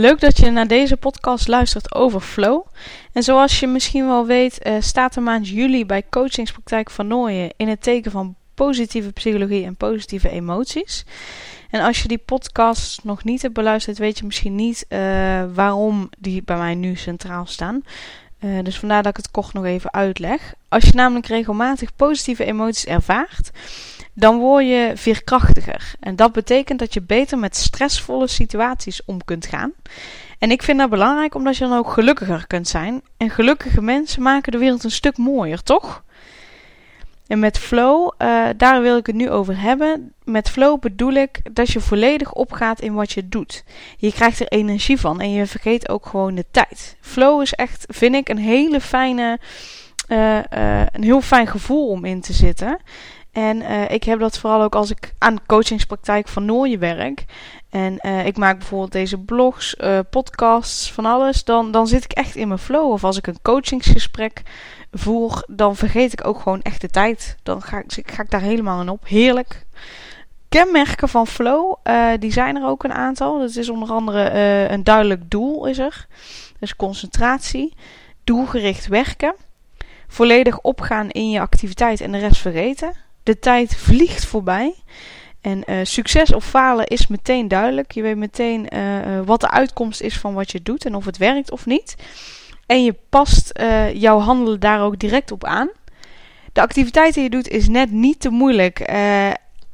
[0.00, 2.66] Leuk dat je naar deze podcast luistert over flow.
[3.12, 7.50] En zoals je misschien wel weet, uh, staat de maand juli bij Coachingspraktijk van Nooien
[7.56, 11.04] in het teken van positieve psychologie en positieve emoties.
[11.70, 14.98] En als je die podcast nog niet hebt beluisterd, weet je misschien niet uh,
[15.54, 17.82] waarom die bij mij nu centraal staan.
[18.40, 20.54] Uh, dus vandaar dat ik het kort nog even uitleg.
[20.68, 23.50] Als je namelijk regelmatig positieve emoties ervaart,
[24.12, 25.94] dan word je veerkrachtiger.
[26.00, 29.72] En dat betekent dat je beter met stressvolle situaties om kunt gaan.
[30.38, 33.02] En ik vind dat belangrijk omdat je dan ook gelukkiger kunt zijn.
[33.16, 36.02] En gelukkige mensen maken de wereld een stuk mooier, toch?
[37.28, 40.12] En met flow, uh, daar wil ik het nu over hebben.
[40.24, 43.64] Met flow bedoel ik dat je volledig opgaat in wat je doet.
[43.96, 46.96] Je krijgt er energie van en je vergeet ook gewoon de tijd.
[47.00, 49.38] Flow is echt, vind ik, een hele fijne,
[50.08, 52.78] uh, uh, een heel fijn gevoel om in te zitten.
[53.32, 57.24] En uh, ik heb dat vooral ook als ik aan coachingspraktijk van Nooien werk.
[57.70, 61.44] En uh, ik maak bijvoorbeeld deze blogs, uh, podcasts, van alles.
[61.44, 62.90] Dan, dan zit ik echt in mijn flow.
[62.92, 64.42] Of als ik een coachingsgesprek
[64.92, 67.36] voer, dan vergeet ik ook gewoon echt de tijd.
[67.42, 69.06] Dan ga ik, ga ik daar helemaal in op.
[69.06, 69.66] Heerlijk.
[70.48, 71.74] Kenmerken van flow,
[72.18, 73.38] die zijn er ook een aantal.
[73.38, 74.30] Dat is onder andere
[74.68, 76.06] een duidelijk doel is er.
[76.58, 77.74] Dus concentratie,
[78.24, 79.34] doelgericht werken,
[80.06, 84.74] volledig opgaan in je activiteit en de rest vergeten de tijd vliegt voorbij.
[85.40, 87.92] En uh, succes of falen is meteen duidelijk.
[87.92, 91.16] Je weet meteen uh, wat de uitkomst is van wat je doet en of het
[91.16, 91.94] werkt of niet.
[92.66, 93.60] En je past
[93.92, 95.68] jouw handelen daar ook direct op aan.
[96.52, 98.80] De activiteit die je doet is net niet te moeilijk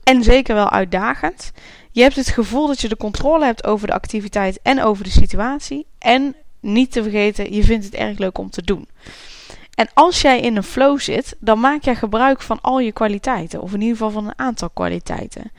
[0.05, 1.53] en zeker wel uitdagend.
[1.91, 5.11] Je hebt het gevoel dat je de controle hebt over de activiteit en over de
[5.11, 5.87] situatie.
[5.99, 8.89] En niet te vergeten, je vindt het erg leuk om te doen.
[9.75, 13.61] En als jij in een flow zit, dan maak jij gebruik van al je kwaliteiten,
[13.61, 15.53] of in ieder geval van een aantal kwaliteiten.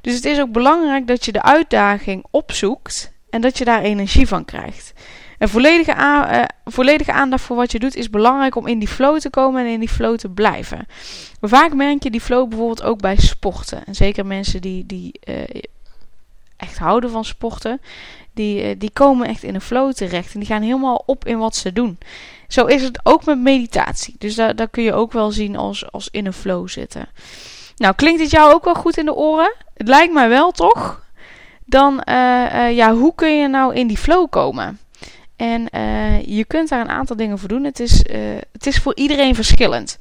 [0.00, 4.28] Dus het is ook belangrijk dat je de uitdaging opzoekt en dat je daar energie
[4.28, 4.92] van krijgt.
[5.38, 9.18] En volledige, uh, volledige aandacht voor wat je doet is belangrijk om in die flow
[9.18, 10.86] te komen en in die flow te blijven.
[11.40, 13.86] Vaak merk je die flow bijvoorbeeld ook bij sporten.
[13.86, 15.42] En zeker mensen die, die uh,
[16.56, 17.80] echt houden van sporten,
[18.34, 20.34] die, uh, die komen echt in een flow terecht.
[20.34, 21.98] En die gaan helemaal op in wat ze doen.
[22.52, 24.14] Zo is het ook met meditatie.
[24.18, 27.08] Dus daar, kun je ook wel zien als, als in een flow zitten.
[27.76, 29.54] Nou, klinkt het jou ook wel goed in de oren?
[29.74, 31.04] Het lijkt mij wel, toch?
[31.64, 34.78] Dan, uh, uh, ja, hoe kun je nou in die flow komen?
[35.36, 37.64] En uh, je kunt daar een aantal dingen voor doen.
[37.64, 38.04] Het is,
[38.52, 39.98] het is voor iedereen verschillend.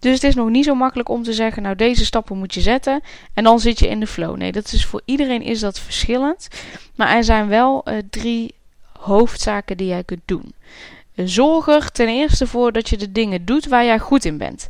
[0.00, 2.60] Dus het is nog niet zo makkelijk om te zeggen, nou deze stappen moet je
[2.60, 3.00] zetten
[3.34, 4.36] en dan zit je in de flow.
[4.36, 6.48] Nee, dat is voor iedereen is dat verschillend.
[6.94, 8.54] Maar er zijn wel drie
[8.98, 10.54] hoofdzaken die jij kunt doen.
[11.14, 14.68] Zorg er ten eerste voor dat je de dingen doet waar jij goed in bent.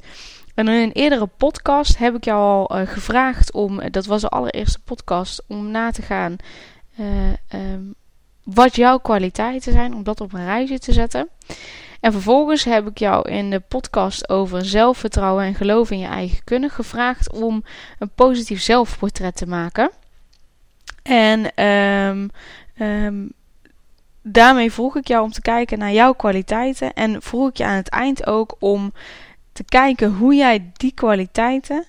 [0.55, 4.21] En in een eerdere podcast heb ik jou al uh, gevraagd om, eh, dat was
[4.21, 6.37] de allereerste podcast, om na te gaan
[7.01, 7.07] uh,
[7.73, 7.95] um,
[8.45, 11.29] wat jouw kwaliteiten zijn, om dat op een rijtje te zetten.
[12.01, 16.45] En vervolgens heb ik jou in de podcast over zelfvertrouwen en geloof in je eigen
[16.45, 17.65] kunnen gevraagd om
[17.99, 19.91] een positief zelfportret te maken.
[21.03, 22.31] En um,
[22.79, 23.33] um,
[24.27, 26.93] daarmee vroeg ik jou om te kijken naar jouw kwaliteiten.
[26.93, 28.93] En vroeg ik je aan het eind ook om
[29.53, 31.85] te kijken hoe jij die kwaliteiten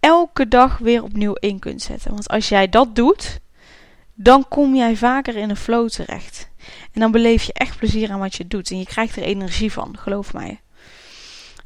[0.00, 2.10] elke dag weer opnieuw in kunt zetten.
[2.10, 3.40] Want als jij dat doet,
[4.14, 6.50] dan kom jij vaker in een flow terecht.
[6.92, 8.70] En dan beleef je echt plezier aan wat je doet.
[8.70, 10.60] En je krijgt er energie van, geloof mij.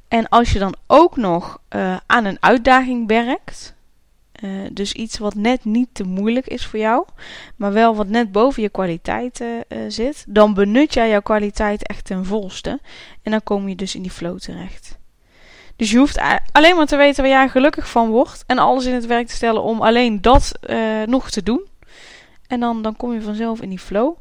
[0.09, 3.75] En als je dan ook nog uh, aan een uitdaging werkt,
[4.41, 7.05] uh, dus iets wat net niet te moeilijk is voor jou,
[7.57, 12.05] maar wel wat net boven je kwaliteiten uh, zit, dan benut jij jouw kwaliteit echt
[12.05, 12.81] ten volste.
[13.23, 14.99] En dan kom je dus in die flow terecht.
[15.77, 16.21] Dus je hoeft
[16.53, 19.35] alleen maar te weten waar jij gelukkig van wordt en alles in het werk te
[19.35, 21.67] stellen om alleen dat uh, nog te doen.
[22.47, 24.17] En dan, dan kom je vanzelf in die flow.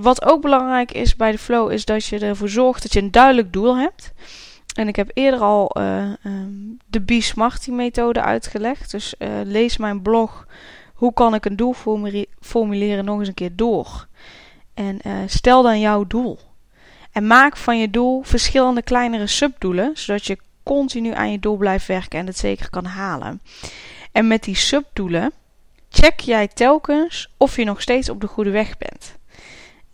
[0.00, 3.10] wat ook belangrijk is bij de flow is dat je ervoor zorgt dat je een
[3.10, 4.12] duidelijk doel hebt.
[4.74, 8.90] En ik heb eerder al uh, um, de Be Smarty methode uitgelegd.
[8.90, 10.46] Dus uh, lees mijn blog
[10.94, 11.74] Hoe kan ik een doel
[12.40, 14.06] formuleren nog eens een keer door.
[14.74, 16.38] En uh, stel dan jouw doel.
[17.12, 21.86] En maak van je doel verschillende kleinere subdoelen, zodat je continu aan je doel blijft
[21.86, 23.40] werken en het zeker kan halen.
[24.12, 25.32] En met die subdoelen
[25.88, 29.16] check jij telkens of je nog steeds op de goede weg bent.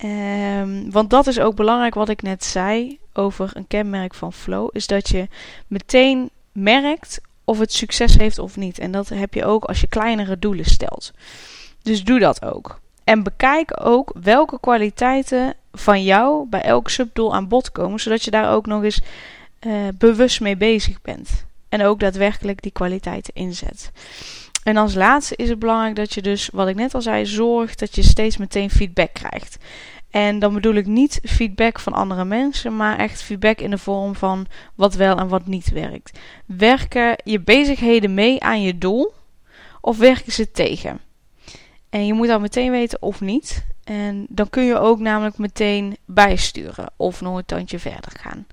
[0.05, 4.69] Um, want dat is ook belangrijk wat ik net zei over een kenmerk van flow,
[4.73, 5.29] is dat je
[5.67, 8.79] meteen merkt of het succes heeft of niet.
[8.79, 11.13] En dat heb je ook als je kleinere doelen stelt.
[11.83, 12.81] Dus doe dat ook.
[13.05, 18.31] En bekijk ook welke kwaliteiten van jou bij elk subdoel aan bod komen, zodat je
[18.31, 19.01] daar ook nog eens
[19.61, 21.47] uh, bewust mee bezig bent.
[21.69, 23.91] En ook daadwerkelijk die kwaliteiten inzet.
[24.63, 27.79] En als laatste is het belangrijk dat je dus, wat ik net al zei, zorgt
[27.79, 29.57] dat je steeds meteen feedback krijgt.
[30.19, 34.15] En dan bedoel ik niet feedback van andere mensen, maar echt feedback in de vorm
[34.15, 36.19] van wat wel en wat niet werkt.
[36.47, 39.13] Werken je bezigheden mee aan je doel
[39.81, 41.01] of werken ze tegen?
[41.91, 43.67] En je moet dan meteen weten of niet.
[43.85, 48.47] En dan kun je ook namelijk meteen bijsturen of nog een tandje verder gaan.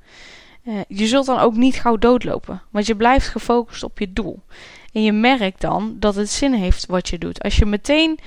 [0.63, 4.39] Uh, je zult dan ook niet gauw doodlopen, want je blijft gefocust op je doel.
[4.93, 7.43] En je merkt dan dat het zin heeft wat je doet.
[7.43, 8.19] Als je meteen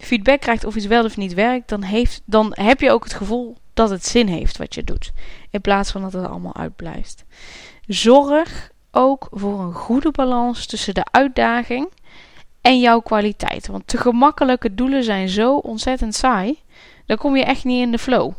[0.00, 3.14] feedback krijgt of iets wel of niet werkt, dan, heeft, dan heb je ook het
[3.14, 5.12] gevoel dat het zin heeft wat je doet.
[5.50, 7.24] In plaats van dat het allemaal uitblijft.
[7.86, 11.88] Zorg ook voor een goede balans tussen de uitdaging
[12.60, 13.66] en jouw kwaliteit.
[13.66, 16.58] Want te gemakkelijke doelen zijn zo ontzettend saai.
[17.06, 18.32] Dan kom je echt niet in de flow.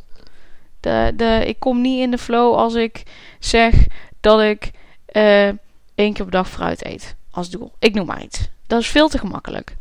[0.79, 3.03] De, de, ik kom niet in de flow als ik
[3.39, 3.75] zeg
[4.19, 4.71] dat ik
[5.13, 5.47] uh,
[5.95, 7.71] één keer per dag fruit eet als doel.
[7.79, 8.49] Ik noem maar iets.
[8.67, 9.75] Dat is veel te gemakkelijk.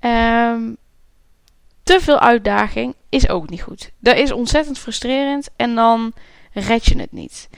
[0.00, 0.76] Um,
[1.90, 3.90] te veel uitdaging is ook niet goed.
[3.98, 6.12] Dat is ontzettend frustrerend en dan
[6.52, 7.48] red je het niet.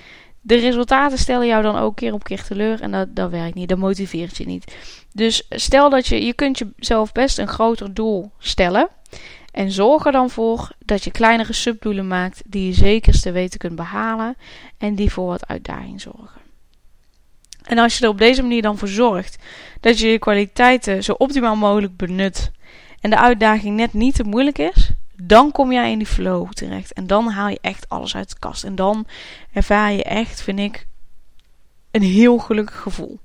[0.41, 3.69] De resultaten stellen jou dan ook keer op keer teleur en dat, dat werkt niet.
[3.69, 4.77] Dat motiveert je niet.
[5.15, 8.89] Dus stel dat je, je kunt jezelf best een groter doel stellen.
[9.51, 13.77] En zorg er dan voor dat je kleinere subdoelen maakt die je zekerste weten kunt
[13.77, 14.37] behalen
[14.79, 16.41] en die voor wat uitdaging zorgen.
[17.63, 19.39] En als je er op deze manier dan voor zorgt
[19.81, 22.51] dat je je kwaliteiten zo optimaal mogelijk benut
[23.03, 24.91] en de uitdaging net niet te moeilijk is,
[25.23, 26.93] dan kom jij in die flow terecht.
[26.93, 28.65] En dan haal je echt alles uit de kast.
[28.65, 29.07] En dan
[29.53, 30.87] ervaar je echt, vind ik,
[31.91, 33.19] een heel gelukkig gevoel.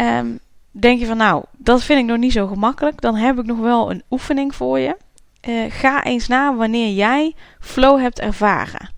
[0.00, 0.38] Um,
[0.70, 3.00] denk je van, nou, dat vind ik nog niet zo gemakkelijk.
[3.00, 4.96] Dan heb ik nog wel een oefening voor je.
[5.48, 8.90] Uh, ga eens na wanneer jij flow hebt ervaren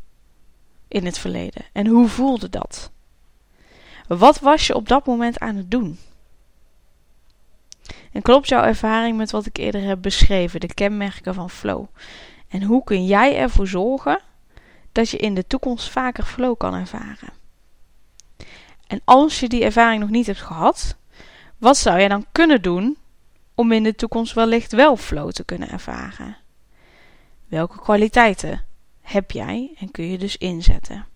[0.88, 1.64] in het verleden.
[1.72, 2.90] En hoe voelde dat?
[4.06, 5.98] Wat was je op dat moment aan het doen?
[8.12, 11.84] En klopt jouw ervaring met wat ik eerder heb beschreven, de kenmerken van flow?
[12.48, 14.20] En hoe kun jij ervoor zorgen
[14.92, 17.32] dat je in de toekomst vaker flow kan ervaren?
[18.86, 20.96] En als je die ervaring nog niet hebt gehad,
[21.58, 22.96] wat zou jij dan kunnen doen
[23.54, 26.36] om in de toekomst wellicht wel flow te kunnen ervaren?
[27.48, 28.64] Welke kwaliteiten
[29.00, 31.06] heb jij en kun je dus inzetten?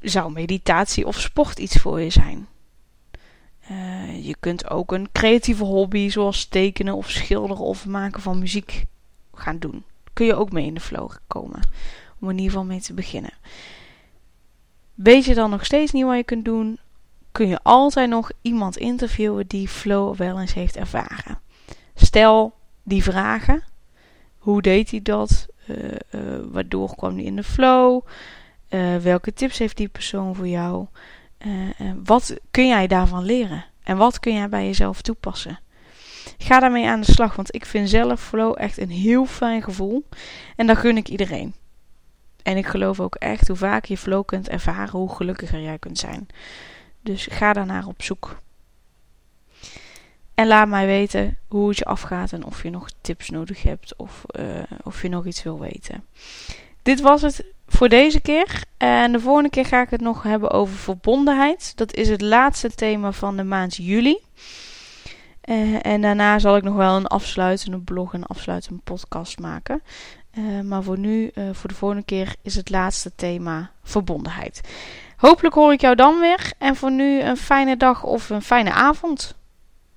[0.00, 2.46] Zou meditatie of sport iets voor je zijn?
[3.70, 8.84] Uh, je kunt ook een creatieve hobby zoals tekenen of schilderen of maken van muziek
[9.34, 9.84] gaan doen.
[10.12, 11.60] Kun je ook mee in de flow komen.
[12.20, 13.32] Om in ieder geval mee te beginnen.
[14.94, 16.78] Weet je dan nog steeds niet wat je kunt doen?
[17.32, 21.38] Kun je altijd nog iemand interviewen die flow wel eens heeft ervaren.
[21.94, 23.62] Stel die vragen.
[24.38, 25.46] Hoe deed hij dat?
[25.66, 25.76] Uh,
[26.10, 26.20] uh,
[26.50, 28.02] waardoor kwam hij in de flow?
[29.02, 30.86] welke tips heeft die persoon voor jou?
[31.46, 33.64] Uh, wat kun jij daarvan leren?
[33.82, 35.58] En wat kun jij bij jezelf toepassen?
[36.38, 40.08] Ga daarmee aan de slag, want ik vind zelf flow echt een heel fijn gevoel.
[40.56, 41.54] En dat gun ik iedereen.
[42.42, 45.98] En ik geloof ook echt, hoe vaak je flow kunt ervaren, hoe gelukkiger jij kunt
[45.98, 46.28] zijn.
[47.00, 48.40] Dus ga daarnaar op zoek.
[50.34, 53.96] En laat mij weten hoe het je afgaat en of je nog tips nodig hebt
[53.96, 56.04] of, uh, of je nog iets wil weten.
[56.82, 58.64] Dit was het voor deze keer.
[58.76, 61.72] En de volgende keer ga ik het nog hebben over verbondenheid.
[61.76, 64.18] Dat is het laatste thema van de maand juli.
[65.44, 69.82] Uh, en daarna zal ik nog wel een afsluitende blog en een afsluitende podcast maken.
[70.38, 74.60] Uh, maar voor nu, uh, voor de volgende keer, is het laatste thema verbondenheid.
[75.16, 76.52] Hopelijk hoor ik jou dan weer.
[76.58, 79.34] En voor nu een fijne dag of een fijne avond.